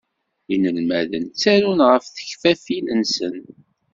Inelmaden 0.53 1.23
ttarun 1.27 1.79
ɣef 1.89 2.05
tekfafin-nsen. 2.07 3.35